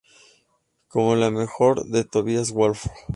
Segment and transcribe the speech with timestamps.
[0.87, 2.87] Como lo mejor de Tobias Wolff.